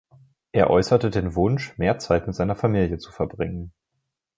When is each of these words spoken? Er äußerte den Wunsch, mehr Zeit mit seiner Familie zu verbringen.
Er 0.51 0.71
äußerte 0.71 1.11
den 1.11 1.35
Wunsch, 1.35 1.77
mehr 1.77 1.99
Zeit 1.99 2.25
mit 2.25 2.35
seiner 2.35 2.55
Familie 2.55 2.97
zu 2.97 3.11
verbringen. 3.11 3.71